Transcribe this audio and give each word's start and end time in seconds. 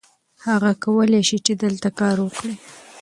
هغه 0.47 0.71
کولی 0.83 1.21
شي 1.27 1.37
چې 1.45 1.53
دلته 1.63 1.89
کار 1.99 2.17
وکړي. 2.21 2.55